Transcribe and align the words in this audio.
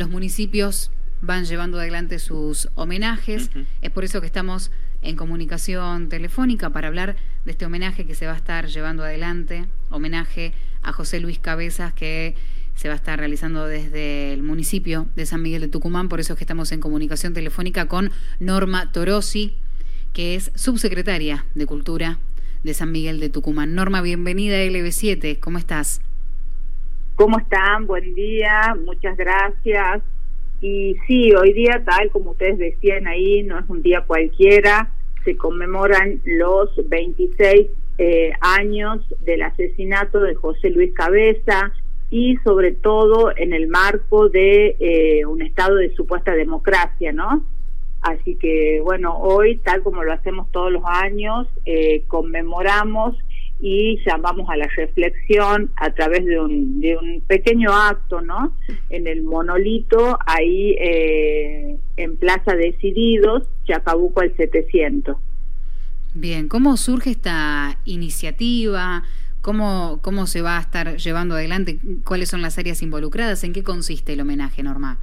los 0.00 0.08
municipios 0.08 0.90
van 1.20 1.44
llevando 1.44 1.78
adelante 1.78 2.18
sus 2.18 2.70
homenajes. 2.74 3.50
Es 3.82 3.90
por 3.90 4.02
eso 4.02 4.20
que 4.22 4.26
estamos 4.26 4.70
en 5.02 5.14
comunicación 5.14 6.08
telefónica 6.08 6.70
para 6.70 6.88
hablar 6.88 7.16
de 7.44 7.52
este 7.52 7.66
homenaje 7.66 8.06
que 8.06 8.14
se 8.14 8.24
va 8.24 8.32
a 8.32 8.36
estar 8.36 8.66
llevando 8.66 9.04
adelante, 9.04 9.66
homenaje 9.90 10.54
a 10.82 10.92
José 10.92 11.20
Luis 11.20 11.38
Cabezas 11.38 11.92
que 11.92 12.34
se 12.74 12.88
va 12.88 12.94
a 12.94 12.96
estar 12.96 13.18
realizando 13.18 13.66
desde 13.66 14.32
el 14.32 14.42
municipio 14.42 15.06
de 15.16 15.26
San 15.26 15.42
Miguel 15.42 15.60
de 15.60 15.68
Tucumán, 15.68 16.08
por 16.08 16.18
eso 16.18 16.32
es 16.32 16.38
que 16.38 16.44
estamos 16.44 16.72
en 16.72 16.80
comunicación 16.80 17.34
telefónica 17.34 17.86
con 17.86 18.10
Norma 18.38 18.92
Torosi, 18.92 19.54
que 20.14 20.34
es 20.34 20.50
subsecretaria 20.54 21.44
de 21.54 21.66
Cultura 21.66 22.18
de 22.64 22.72
San 22.72 22.90
Miguel 22.90 23.20
de 23.20 23.28
Tucumán. 23.28 23.74
Norma, 23.74 24.00
bienvenida 24.00 24.56
a 24.56 24.64
LB7, 24.64 25.38
¿cómo 25.40 25.58
estás? 25.58 26.00
¿Cómo 27.20 27.38
están? 27.38 27.86
Buen 27.86 28.14
día, 28.14 28.74
muchas 28.82 29.14
gracias. 29.14 30.00
Y 30.62 30.96
sí, 31.06 31.34
hoy 31.34 31.52
día, 31.52 31.82
tal 31.84 32.08
como 32.12 32.30
ustedes 32.30 32.56
decían 32.56 33.06
ahí, 33.06 33.42
no 33.42 33.58
es 33.58 33.68
un 33.68 33.82
día 33.82 34.04
cualquiera, 34.06 34.90
se 35.22 35.36
conmemoran 35.36 36.22
los 36.24 36.70
26 36.88 37.66
eh, 37.98 38.32
años 38.40 39.04
del 39.20 39.42
asesinato 39.42 40.20
de 40.20 40.34
José 40.34 40.70
Luis 40.70 40.94
Cabeza 40.94 41.70
y 42.08 42.38
sobre 42.38 42.72
todo 42.72 43.36
en 43.36 43.52
el 43.52 43.68
marco 43.68 44.30
de 44.30 44.76
eh, 44.80 45.26
un 45.26 45.42
estado 45.42 45.74
de 45.74 45.94
supuesta 45.94 46.32
democracia, 46.32 47.12
¿no? 47.12 47.44
Así 48.00 48.36
que 48.36 48.80
bueno, 48.82 49.18
hoy, 49.18 49.58
tal 49.58 49.82
como 49.82 50.04
lo 50.04 50.14
hacemos 50.14 50.50
todos 50.52 50.72
los 50.72 50.84
años, 50.86 51.46
eh, 51.66 52.02
conmemoramos 52.08 53.14
y 53.60 53.98
llamamos 54.06 54.48
a 54.48 54.56
la 54.56 54.66
reflexión 54.68 55.70
a 55.76 55.90
través 55.90 56.24
de 56.24 56.40
un, 56.40 56.80
de 56.80 56.96
un 56.96 57.20
pequeño 57.26 57.72
acto, 57.72 58.20
¿no? 58.20 58.54
En 58.88 59.06
el 59.06 59.22
monolito, 59.22 60.18
ahí 60.26 60.76
eh, 60.80 61.78
en 61.96 62.16
Plaza 62.16 62.54
Decididos, 62.54 63.48
Chacabuco 63.66 64.20
al 64.20 64.34
700. 64.36 65.16
Bien, 66.14 66.48
¿cómo 66.48 66.76
surge 66.76 67.10
esta 67.10 67.78
iniciativa? 67.84 69.04
¿Cómo, 69.42 70.00
¿Cómo 70.02 70.26
se 70.26 70.42
va 70.42 70.58
a 70.58 70.60
estar 70.60 70.96
llevando 70.96 71.34
adelante? 71.34 71.78
¿Cuáles 72.04 72.28
son 72.28 72.42
las 72.42 72.58
áreas 72.58 72.82
involucradas? 72.82 73.44
¿En 73.44 73.52
qué 73.52 73.62
consiste 73.62 74.14
el 74.14 74.20
homenaje, 74.20 74.62
Norma? 74.62 74.98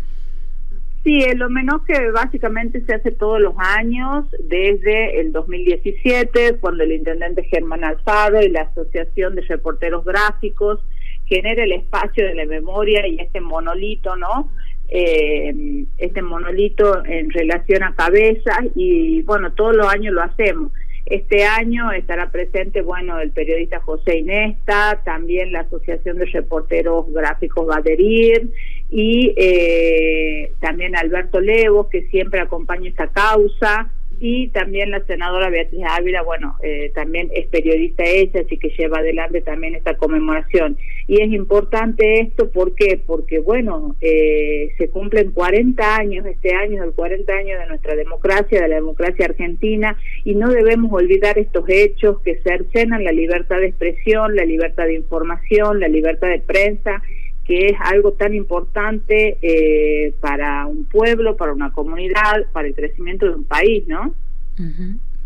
Sí, 1.08 1.24
el 1.24 1.42
homenaje 1.42 2.12
básicamente 2.12 2.84
se 2.86 2.96
hace 2.96 3.12
todos 3.12 3.40
los 3.40 3.54
años, 3.58 4.26
desde 4.44 5.22
el 5.22 5.32
2017, 5.32 6.58
cuando 6.60 6.84
el 6.84 6.92
intendente 6.92 7.44
Germán 7.44 7.86
Alfaro 7.86 8.42
y 8.42 8.50
la 8.50 8.64
Asociación 8.64 9.36
de 9.36 9.44
Reporteros 9.44 10.04
Gráficos 10.04 10.82
genera 11.26 11.64
el 11.64 11.72
espacio 11.72 12.28
de 12.28 12.36
la 12.36 12.46
memoria 12.46 13.08
y 13.08 13.22
este 13.22 13.40
monolito, 13.40 14.18
¿no? 14.18 14.52
Eh, 14.90 15.86
este 15.98 16.22
monolito 16.22 17.06
en 17.06 17.30
relación 17.30 17.84
a 17.84 17.96
cabezas 17.96 18.66
y 18.76 19.22
bueno, 19.22 19.54
todos 19.54 19.78
los 19.78 19.88
años 19.88 20.14
lo 20.14 20.24
hacemos. 20.24 20.74
Este 21.06 21.46
año 21.46 21.90
estará 21.94 22.32
presente, 22.32 22.82
bueno, 22.82 23.18
el 23.22 23.32
periodista 23.32 23.80
José 23.80 24.18
Inesta, 24.18 25.00
también 25.06 25.54
la 25.54 25.62
Asociación 25.62 26.18
de 26.18 26.26
Reporteros 26.26 27.10
Gráficos 27.14 27.66
va 27.70 27.76
a 27.76 27.80
adherir 27.80 28.52
y 28.90 29.34
eh, 29.36 30.52
también 30.60 30.96
Alberto 30.96 31.40
Levo, 31.40 31.90
que 31.90 32.08
siempre 32.08 32.40
acompaña 32.40 32.90
esta 32.90 33.08
causa, 33.08 33.92
y 34.20 34.48
también 34.48 34.90
la 34.90 35.04
senadora 35.06 35.50
Beatriz 35.50 35.84
Ávila, 35.88 36.24
bueno, 36.24 36.56
eh, 36.64 36.92
también 36.96 37.30
es 37.36 37.48
periodista 37.48 38.04
ella, 38.04 38.42
así 38.42 38.58
que 38.58 38.70
lleva 38.70 39.00
adelante 39.00 39.42
también 39.42 39.76
esta 39.76 39.96
conmemoración. 39.96 40.78
Y 41.08 41.22
es 41.22 41.32
importante 41.32 42.22
esto, 42.22 42.50
¿por 42.52 42.74
qué? 42.74 43.00
Porque, 43.06 43.40
bueno, 43.40 43.96
eh, 44.02 44.74
se 44.78 44.90
cumplen 44.90 45.32
40 45.32 45.96
años, 45.96 46.26
este 46.26 46.56
año 46.56 46.82
es 46.82 46.88
el 46.88 46.94
40 46.94 47.32
años 47.32 47.60
de 47.60 47.68
nuestra 47.68 47.96
democracia, 47.96 48.62
de 48.62 48.68
la 48.68 48.76
democracia 48.76 49.26
argentina, 49.26 49.98
y 50.26 50.34
no 50.34 50.50
debemos 50.50 50.92
olvidar 50.92 51.38
estos 51.38 51.66
hechos 51.68 52.20
que 52.22 52.40
cercenan 52.42 53.04
la 53.04 53.12
libertad 53.12 53.60
de 53.60 53.68
expresión, 53.68 54.36
la 54.36 54.46
libertad 54.46 54.86
de 54.86 54.96
información, 54.96 55.80
la 55.80 55.88
libertad 55.88 56.30
de 56.30 56.40
prensa, 56.40 57.04
que 57.48 57.68
es 57.68 57.78
algo 57.80 58.12
tan 58.12 58.34
importante 58.34 59.38
eh, 59.42 60.14
para 60.20 60.66
un 60.66 60.84
pueblo, 60.84 61.38
para 61.38 61.54
una 61.54 61.72
comunidad, 61.72 62.46
para 62.52 62.68
el 62.68 62.76
crecimiento 62.76 63.26
de 63.26 63.36
un 63.36 63.46
país, 63.46 63.88
¿no? 63.88 64.14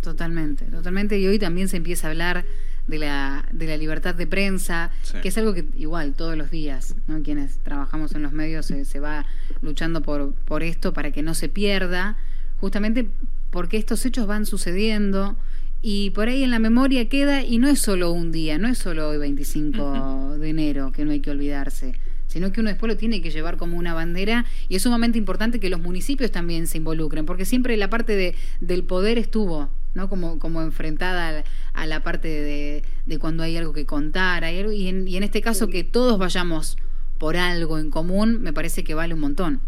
Totalmente, 0.01 0.65
totalmente. 0.65 1.17
Y 1.17 1.25
hoy 1.27 1.39
también 1.39 1.67
se 1.67 1.77
empieza 1.77 2.07
a 2.07 2.11
hablar 2.11 2.45
de 2.85 2.99
la, 2.99 3.45
de 3.51 3.65
la 3.65 3.75
libertad 3.75 4.13
de 4.13 4.27
prensa, 4.27 4.91
que 5.23 5.29
es 5.29 5.37
algo 5.39 5.55
que 5.55 5.65
igual 5.75 6.13
todos 6.13 6.37
los 6.37 6.51
días, 6.51 6.95
¿no? 7.07 7.23
quienes 7.23 7.57
trabajamos 7.59 8.13
en 8.13 8.21
los 8.21 8.33
medios 8.33 8.67
se, 8.67 8.85
se 8.85 8.99
va 8.99 9.25
luchando 9.63 10.01
por, 10.01 10.33
por 10.33 10.61
esto 10.61 10.93
para 10.93 11.11
que 11.11 11.23
no 11.23 11.33
se 11.33 11.49
pierda, 11.49 12.17
justamente 12.59 13.07
porque 13.49 13.77
estos 13.77 14.05
hechos 14.05 14.27
van 14.27 14.45
sucediendo 14.45 15.37
y 15.81 16.11
por 16.11 16.27
ahí 16.27 16.43
en 16.43 16.51
la 16.51 16.59
memoria 16.59 17.09
queda 17.09 17.43
y 17.43 17.57
no 17.57 17.67
es 17.67 17.79
solo 17.79 18.11
un 18.11 18.31
día, 18.31 18.59
no 18.59 18.67
es 18.67 18.77
solo 18.77 19.09
hoy 19.09 19.17
25 19.17 20.37
de 20.37 20.49
enero 20.49 20.91
que 20.91 21.03
no 21.03 21.11
hay 21.11 21.19
que 21.19 21.31
olvidarse 21.31 21.95
sino 22.31 22.53
que 22.53 22.61
uno 22.61 22.69
después 22.69 22.89
lo 22.89 22.97
tiene 22.97 23.21
que 23.21 23.29
llevar 23.29 23.57
como 23.57 23.77
una 23.77 23.93
bandera 23.93 24.45
y 24.69 24.77
es 24.77 24.83
sumamente 24.83 25.17
importante 25.17 25.59
que 25.59 25.69
los 25.69 25.81
municipios 25.81 26.31
también 26.31 26.65
se 26.65 26.77
involucren, 26.77 27.25
porque 27.25 27.43
siempre 27.43 27.75
la 27.75 27.89
parte 27.89 28.15
de, 28.15 28.35
del 28.61 28.85
poder 28.85 29.17
estuvo, 29.17 29.67
¿no? 29.95 30.07
Como, 30.07 30.39
como 30.39 30.61
enfrentada 30.61 31.43
a, 31.73 31.85
la 31.85 32.03
parte 32.03 32.29
de, 32.29 32.83
de, 33.05 33.19
cuando 33.19 33.43
hay 33.43 33.57
algo 33.57 33.73
que 33.73 33.85
contar, 33.85 34.45
hay 34.45 34.61
y, 34.73 34.87
en, 34.87 35.09
y 35.09 35.17
en 35.17 35.23
este 35.23 35.41
caso 35.41 35.67
que 35.67 35.83
todos 35.83 36.17
vayamos 36.17 36.77
por 37.17 37.35
algo 37.35 37.77
en 37.77 37.91
común, 37.91 38.41
me 38.41 38.53
parece 38.53 38.85
que 38.85 38.93
vale 38.93 39.13
un 39.13 39.19
montón. 39.19 39.59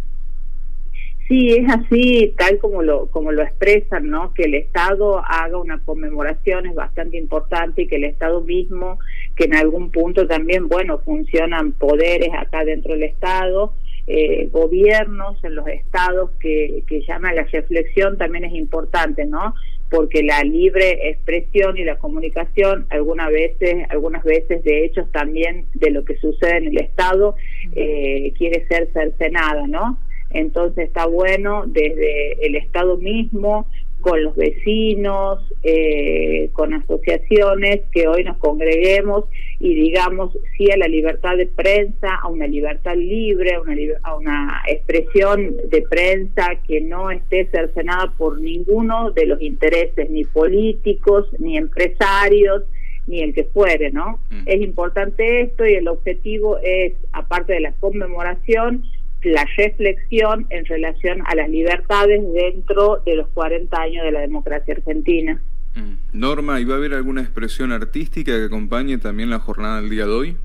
Sí, 1.28 1.50
es 1.51 1.69
así, 1.69 2.34
tal 2.38 2.59
como 2.59 2.81
lo, 2.81 3.07
como 3.07 3.31
lo 3.31 3.44
expresan, 3.44 4.09
¿no? 4.09 4.34
Que 4.34 4.44
el 4.44 4.56
Estado 4.56 5.19
haga 5.19 5.57
una 5.57 5.80
conmemoración 5.80 6.66
es 6.66 6.75
bastante 6.75 7.18
importante 7.18 7.84
y 7.84 7.88
que 7.88 7.95
el 7.95 8.03
Estado 8.06 8.41
mismo, 8.41 9.00
que 9.35 9.45
en 9.45 9.55
algún 9.55 9.91
punto 9.91 10.27
también, 10.27 10.67
bueno, 10.67 10.99
funcionan 10.99 11.71
poderes 11.73 12.29
acá 12.38 12.63
dentro 12.63 12.94
del 12.94 13.03
Estado, 13.03 13.73
eh, 14.05 14.49
gobiernos 14.51 15.41
en 15.44 15.55
los 15.55 15.67
estados 15.67 16.31
que, 16.39 16.83
que 16.88 17.01
llaman 17.07 17.35
la 17.35 17.44
reflexión 17.44 18.17
también 18.17 18.44
es 18.44 18.53
importante, 18.53 19.25
¿no? 19.25 19.55
Porque 19.89 20.23
la 20.23 20.44
libre 20.44 21.09
expresión 21.09 21.77
y 21.77 21.85
la 21.85 21.97
comunicación, 21.97 22.85
algunas 22.89 23.31
veces, 23.31 23.85
algunas 23.89 24.23
veces 24.23 24.63
de 24.63 24.85
hechos 24.85 25.09
también 25.11 25.67
de 25.73 25.91
lo 25.91 26.03
que 26.03 26.17
sucede 26.17 26.57
en 26.57 26.67
el 26.67 26.77
Estado, 26.79 27.35
eh, 27.75 28.33
quiere 28.38 28.67
ser 28.67 28.89
cercenada, 28.91 29.67
¿no? 29.67 29.97
Entonces 30.31 30.88
está 30.88 31.05
bueno 31.05 31.63
desde 31.67 32.45
el 32.45 32.55
Estado 32.55 32.97
mismo, 32.97 33.67
con 34.03 34.22
los 34.22 34.36
vecinos, 34.36 35.40
eh, 35.64 36.50
con 36.52 36.74
asociaciones, 36.74 37.84
que 37.94 38.09
hoy 38.09 38.25
nos 38.25 38.36
congreguemos 38.38 39.24
y 39.62 39.74
digamos 39.75 40.38
sí 40.58 40.69
a 40.72 40.78
la 40.78 40.90
libertad 40.90 41.38
de 41.38 41.47
prensa, 41.47 42.16
a 42.22 42.28
una 42.28 42.46
libertad 42.46 42.96
libre, 42.96 43.56
a 43.56 43.62
una, 43.62 43.74
a 44.03 44.16
una 44.18 44.62
expresión 44.68 45.56
de 45.69 45.81
prensa 45.84 46.58
que 46.68 46.81
no 46.81 47.12
esté 47.12 47.46
cercenada 47.46 48.13
por 48.18 48.42
ninguno 48.42 49.12
de 49.12 49.25
los 49.25 49.42
intereses 49.42 50.09
ni 50.09 50.25
políticos, 50.25 51.30
ni 51.40 51.56
empresarios, 51.58 52.63
ni 53.08 53.22
el 53.22 53.34
que 53.34 53.46
fuere, 53.46 53.90
¿no? 53.90 54.19
Mm. 54.31 54.44
Es 54.46 54.62
importante 54.62 55.42
esto 55.44 55.66
y 55.66 55.75
el 55.75 55.88
objetivo 55.88 56.58
es, 56.62 56.92
aparte 57.13 57.53
de 57.53 57.62
la 57.62 57.72
conmemoración, 57.80 58.84
la 59.23 59.45
reflexión 59.57 60.45
en 60.50 60.66
relación 60.66 61.23
a 61.25 61.35
las 61.35 61.50
libertades 61.50 62.22
dentro 62.34 63.01
de 63.06 63.16
los 63.16 63.28
40 63.29 63.81
años 63.81 64.03
de 64.06 64.11
la 64.11 64.22
democracia 64.22 64.73
argentina. 64.73 65.41
Mm. 65.75 66.19
Norma, 66.19 66.59
¿y 66.59 66.66
va 66.66 66.75
a 66.75 66.78
haber 66.78 66.94
alguna 66.94 67.22
expresión 67.22 67.72
artística 67.72 68.31
que 68.31 68.45
acompañe 68.45 68.97
también 68.97 69.29
la 69.29 69.39
jornada 69.39 69.81
del 69.81 69.89
día 69.89 70.06
de 70.06 70.12
hoy? 70.12 70.38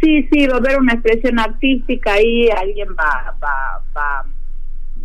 Sí, 0.00 0.28
sí, 0.30 0.46
va 0.46 0.56
a 0.56 0.58
haber 0.58 0.78
una 0.78 0.94
expresión 0.94 1.38
artística 1.38 2.12
ahí, 2.12 2.48
alguien 2.50 2.88
va, 2.90 3.34
va 3.42 3.82
va 3.96 4.26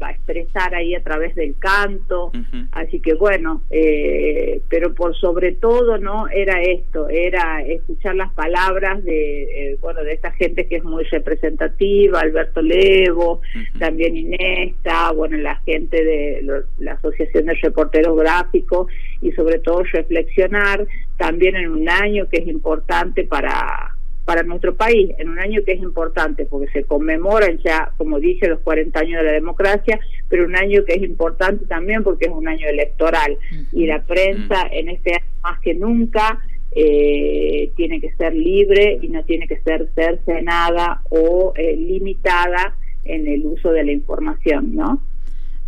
a 0.08 0.12
expresar 0.12 0.74
ahí 0.74 0.96
a 0.96 1.04
través 1.04 1.36
del 1.36 1.56
canto, 1.58 2.32
así 2.72 3.00
que 3.00 3.14
bueno, 3.14 3.62
eh, 3.70 4.62
pero 4.70 4.94
por 4.94 5.16
sobre 5.16 5.54
todo 5.54 5.98
no 5.98 6.28
era 6.28 6.62
esto, 6.62 7.10
era 7.10 7.62
escuchar 7.62 8.16
las 8.16 8.32
palabras 8.34 9.04
de 9.04 9.72
eh, 9.72 9.78
bueno 9.82 10.04
de 10.04 10.14
esta 10.14 10.32
gente 10.32 10.68
que 10.68 10.78
es 10.78 10.84
muy 10.84 11.04
representativa, 11.06 12.22
Alberto 12.22 12.62
Levo, 12.62 13.42
también 13.78 14.18
Inesta, 14.18 15.12
bueno 15.12 15.38
la 15.38 15.56
gente 15.66 16.04
de 16.04 16.64
la 16.80 16.94
Asociación 16.94 17.46
de 17.46 17.54
Reporteros 17.56 18.18
Gráficos 18.18 18.92
y 19.22 19.32
sobre 19.34 19.60
todo 19.60 19.84
reflexionar 19.84 20.86
también 21.18 21.56
en 21.56 21.70
un 21.70 21.90
año 21.90 22.28
que 22.30 22.40
es 22.40 22.48
importante 22.48 23.26
para 23.26 23.89
para 24.30 24.44
nuestro 24.44 24.76
país 24.76 25.10
en 25.18 25.28
un 25.28 25.40
año 25.40 25.62
que 25.66 25.72
es 25.72 25.80
importante 25.80 26.46
porque 26.46 26.72
se 26.72 26.84
conmemoran 26.84 27.58
ya, 27.66 27.92
como 27.98 28.20
dije, 28.20 28.48
los 28.48 28.60
40 28.60 29.00
años 29.00 29.22
de 29.22 29.26
la 29.26 29.32
democracia, 29.32 30.00
pero 30.28 30.46
un 30.46 30.56
año 30.56 30.86
que 30.86 30.94
es 30.94 31.02
importante 31.02 31.66
también 31.66 32.04
porque 32.04 32.26
es 32.26 32.32
un 32.32 32.48
año 32.48 32.68
electoral. 32.68 33.40
Y 33.74 33.88
la 33.88 34.04
prensa 34.04 34.68
en 34.72 34.90
este 34.90 35.16
año 35.16 35.26
más 35.42 35.60
que 35.62 35.74
nunca 35.74 36.44
eh, 36.76 37.72
tiene 37.76 38.00
que 38.00 38.12
ser 38.18 38.36
libre 38.36 39.00
y 39.02 39.08
no 39.08 39.24
tiene 39.24 39.48
que 39.48 39.60
ser 39.62 39.90
cercenada 39.96 41.02
o 41.10 41.54
eh, 41.56 41.76
limitada 41.76 42.76
en 43.06 43.28
el 43.28 43.48
uso 43.48 43.72
de 43.72 43.84
la 43.84 43.94
información, 43.94 44.76
¿no? 44.76 45.02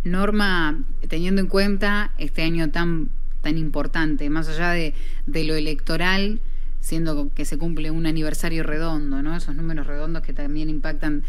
Norma, 0.04 0.84
teniendo 1.08 1.40
en 1.40 1.48
cuenta 1.48 2.12
este 2.16 2.42
año 2.42 2.70
tan 2.70 3.08
tan 3.40 3.58
importante, 3.58 4.30
más 4.30 4.48
allá 4.48 4.70
de, 4.70 4.94
de 5.26 5.42
lo 5.42 5.56
electoral, 5.56 6.38
siendo 6.82 7.32
que 7.32 7.44
se 7.44 7.56
cumple 7.56 7.90
un 7.90 8.06
aniversario 8.06 8.64
redondo, 8.64 9.22
¿no? 9.22 9.36
Esos 9.36 9.54
números 9.54 9.86
redondos 9.86 10.22
que 10.22 10.32
también 10.32 10.68
impactan 10.68 11.22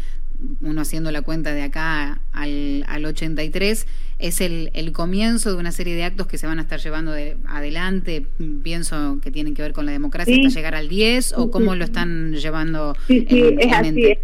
uno 0.60 0.80
haciendo 0.80 1.12
la 1.12 1.22
cuenta 1.22 1.54
de 1.54 1.62
acá 1.62 2.18
al, 2.32 2.84
al 2.88 3.04
83, 3.04 3.86
es 4.18 4.40
el, 4.40 4.70
el, 4.74 4.92
comienzo 4.92 5.52
de 5.52 5.56
una 5.56 5.70
serie 5.70 5.94
de 5.94 6.02
actos 6.02 6.26
que 6.26 6.38
se 6.38 6.48
van 6.48 6.58
a 6.58 6.62
estar 6.62 6.80
llevando 6.80 7.12
adelante, 7.46 8.26
pienso 8.64 9.20
que 9.22 9.30
tienen 9.30 9.54
que 9.54 9.62
ver 9.62 9.72
con 9.72 9.86
la 9.86 9.92
democracia 9.92 10.34
hasta 10.34 10.48
llegar 10.48 10.74
al 10.74 10.88
10, 10.88 11.34
o 11.38 11.52
cómo 11.52 11.76
lo 11.76 11.84
están 11.84 12.32
llevando. 12.32 12.96
Sí, 13.06 13.24
sí, 13.30 13.56
es 13.58 13.72
así. 13.72 14.18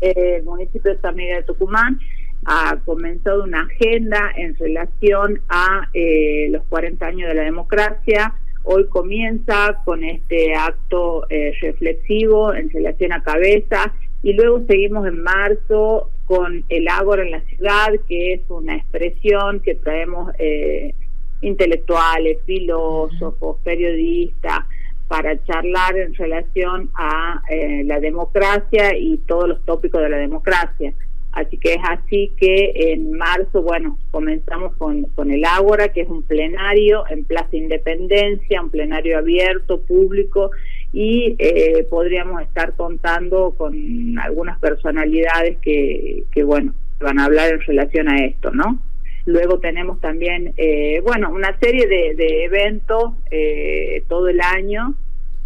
El 0.00 0.44
municipio 0.44 0.94
de 0.94 1.00
San 1.00 1.16
Miguel 1.16 1.38
de 1.38 1.42
Tucumán 1.42 1.98
ha 2.44 2.76
comenzado 2.84 3.42
una 3.42 3.62
agenda 3.62 4.30
en 4.36 4.54
relación 4.54 5.40
a 5.48 5.88
eh, 5.92 6.46
los 6.50 6.62
40 6.64 7.04
años 7.04 7.28
de 7.28 7.34
la 7.34 7.42
democracia. 7.42 8.32
Hoy 8.70 8.86
comienza 8.88 9.80
con 9.86 10.04
este 10.04 10.54
acto 10.54 11.24
eh, 11.30 11.54
reflexivo 11.62 12.52
en 12.52 12.68
relación 12.68 13.14
a 13.14 13.22
cabeza 13.22 13.94
y 14.22 14.34
luego 14.34 14.62
seguimos 14.68 15.06
en 15.06 15.22
marzo 15.22 16.10
con 16.26 16.66
el 16.68 16.86
Ágora 16.86 17.22
en 17.22 17.30
la 17.30 17.40
ciudad, 17.40 17.88
que 18.06 18.34
es 18.34 18.42
una 18.50 18.76
expresión 18.76 19.60
que 19.60 19.74
traemos 19.74 20.34
eh, 20.38 20.94
intelectuales, 21.40 22.40
filósofos, 22.44 23.56
periodistas, 23.64 24.66
para 25.08 25.42
charlar 25.46 25.96
en 25.96 26.12
relación 26.12 26.90
a 26.94 27.40
eh, 27.48 27.84
la 27.86 28.00
democracia 28.00 28.94
y 28.94 29.16
todos 29.26 29.48
los 29.48 29.64
tópicos 29.64 30.02
de 30.02 30.10
la 30.10 30.18
democracia. 30.18 30.92
Así 31.32 31.58
que 31.58 31.74
es 31.74 31.80
así 31.88 32.32
que 32.36 32.72
en 32.92 33.12
marzo, 33.12 33.62
bueno, 33.62 33.98
comenzamos 34.10 34.74
con, 34.76 35.04
con 35.14 35.30
el 35.30 35.44
Ágora, 35.44 35.88
que 35.88 36.00
es 36.00 36.08
un 36.08 36.22
plenario 36.22 37.04
en 37.10 37.24
Plaza 37.24 37.56
Independencia, 37.56 38.62
un 38.62 38.70
plenario 38.70 39.18
abierto, 39.18 39.80
público, 39.82 40.50
y 40.92 41.36
eh, 41.38 41.86
podríamos 41.90 42.42
estar 42.42 42.74
contando 42.74 43.54
con 43.56 44.18
algunas 44.18 44.58
personalidades 44.58 45.58
que, 45.58 46.24
que, 46.32 46.42
bueno, 46.42 46.72
van 46.98 47.18
a 47.18 47.26
hablar 47.26 47.52
en 47.52 47.60
relación 47.60 48.08
a 48.08 48.24
esto, 48.24 48.50
¿no? 48.50 48.80
Luego 49.26 49.58
tenemos 49.58 50.00
también, 50.00 50.54
eh, 50.56 51.00
bueno, 51.04 51.30
una 51.30 51.58
serie 51.58 51.86
de, 51.86 52.14
de 52.14 52.44
eventos 52.44 53.12
eh, 53.30 54.02
todo 54.08 54.28
el 54.28 54.40
año 54.40 54.94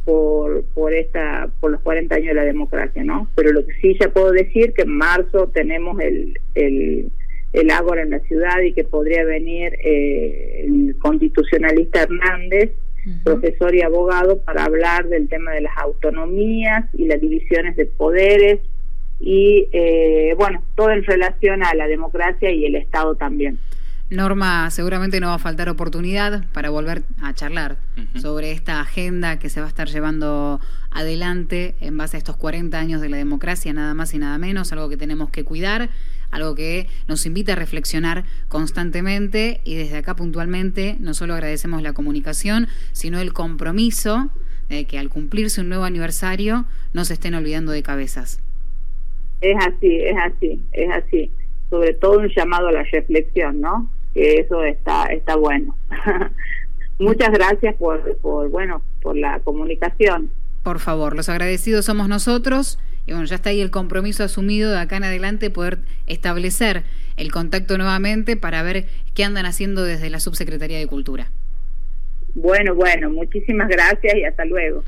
por, 0.04 0.64
por, 0.74 0.92
esta, 0.92 1.48
por 1.60 1.70
los 1.70 1.80
40 1.82 2.14
años 2.14 2.28
de 2.28 2.34
la 2.34 2.44
democracia, 2.44 3.04
¿no? 3.04 3.28
Pero 3.34 3.52
lo 3.52 3.66
que 3.66 3.74
sí 3.80 3.96
ya 4.00 4.08
puedo 4.08 4.32
decir 4.32 4.72
que 4.72 4.82
en 4.82 4.96
marzo 4.96 5.48
tenemos 5.48 6.00
el, 6.00 6.38
el, 6.54 7.10
el 7.52 7.70
Ágora 7.70 8.02
en 8.02 8.10
la 8.10 8.20
ciudad 8.20 8.60
y 8.60 8.72
que 8.72 8.84
podría 8.84 9.24
venir 9.24 9.72
el 9.82 10.96
constitucionalista 11.00 12.02
Hernández 12.02 12.72
profesor 13.24 13.74
y 13.74 13.82
abogado, 13.82 14.38
para 14.42 14.64
hablar 14.64 15.08
del 15.08 15.28
tema 15.28 15.52
de 15.52 15.62
las 15.62 15.76
autonomías 15.76 16.84
y 16.94 17.06
las 17.06 17.20
divisiones 17.20 17.76
de 17.76 17.86
poderes 17.86 18.60
y, 19.18 19.68
eh, 19.72 20.34
bueno, 20.36 20.62
todo 20.76 20.90
en 20.90 21.04
relación 21.04 21.62
a 21.62 21.74
la 21.74 21.86
democracia 21.86 22.50
y 22.50 22.64
el 22.64 22.76
Estado 22.76 23.14
también. 23.14 23.58
Norma, 24.12 24.70
seguramente 24.70 25.20
no 25.20 25.28
va 25.28 25.34
a 25.34 25.38
faltar 25.38 25.70
oportunidad 25.70 26.44
para 26.52 26.68
volver 26.68 27.02
a 27.22 27.32
charlar 27.32 27.78
sobre 28.14 28.52
esta 28.52 28.80
agenda 28.80 29.38
que 29.38 29.48
se 29.48 29.60
va 29.60 29.66
a 29.66 29.68
estar 29.70 29.88
llevando 29.88 30.60
adelante 30.90 31.74
en 31.80 31.96
base 31.96 32.16
a 32.16 32.18
estos 32.18 32.36
40 32.36 32.78
años 32.78 33.00
de 33.00 33.08
la 33.08 33.16
democracia, 33.16 33.72
nada 33.72 33.94
más 33.94 34.12
y 34.12 34.18
nada 34.18 34.36
menos, 34.36 34.70
algo 34.72 34.90
que 34.90 34.98
tenemos 34.98 35.30
que 35.30 35.44
cuidar, 35.44 35.88
algo 36.30 36.54
que 36.54 36.88
nos 37.08 37.24
invita 37.24 37.54
a 37.54 37.56
reflexionar 37.56 38.24
constantemente 38.48 39.62
y 39.64 39.76
desde 39.76 39.96
acá 39.96 40.14
puntualmente 40.14 40.96
no 41.00 41.14
solo 41.14 41.32
agradecemos 41.32 41.82
la 41.82 41.94
comunicación, 41.94 42.68
sino 42.92 43.18
el 43.18 43.32
compromiso 43.32 44.30
de 44.68 44.84
que 44.84 44.98
al 44.98 45.08
cumplirse 45.08 45.62
un 45.62 45.70
nuevo 45.70 45.84
aniversario 45.84 46.66
no 46.92 47.06
se 47.06 47.14
estén 47.14 47.34
olvidando 47.34 47.72
de 47.72 47.82
cabezas. 47.82 48.40
Es 49.40 49.56
así, 49.56 50.00
es 50.00 50.16
así, 50.22 50.62
es 50.72 50.90
así. 50.90 51.30
Sobre 51.70 51.94
todo 51.94 52.18
un 52.18 52.28
llamado 52.28 52.68
a 52.68 52.72
la 52.72 52.82
reflexión, 52.82 53.60
¿no? 53.60 53.90
Que 54.14 54.40
eso 54.40 54.62
está 54.64 55.06
está 55.06 55.36
bueno. 55.36 55.76
Muchas 56.98 57.30
gracias 57.30 57.74
por, 57.76 58.16
por 58.18 58.48
bueno 58.50 58.82
por 59.02 59.16
la 59.16 59.40
comunicación. 59.40 60.30
Por 60.62 60.78
favor, 60.78 61.16
los 61.16 61.28
agradecidos 61.28 61.84
somos 61.84 62.08
nosotros 62.08 62.78
y 63.06 63.12
bueno, 63.12 63.26
ya 63.26 63.34
está 63.34 63.50
ahí 63.50 63.60
el 63.60 63.70
compromiso 63.70 64.22
asumido 64.22 64.70
de 64.70 64.78
acá 64.78 64.96
en 64.96 65.04
adelante 65.04 65.50
poder 65.50 65.78
establecer 66.06 66.84
el 67.16 67.32
contacto 67.32 67.76
nuevamente 67.76 68.36
para 68.36 68.62
ver 68.62 68.86
qué 69.14 69.24
andan 69.24 69.46
haciendo 69.46 69.82
desde 69.82 70.08
la 70.08 70.20
Subsecretaría 70.20 70.78
de 70.78 70.86
Cultura. 70.86 71.30
Bueno, 72.34 72.74
bueno, 72.74 73.10
muchísimas 73.10 73.68
gracias 73.68 74.14
y 74.14 74.24
hasta 74.24 74.44
luego. 74.44 74.84